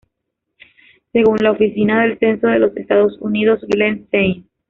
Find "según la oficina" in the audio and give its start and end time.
1.11-2.01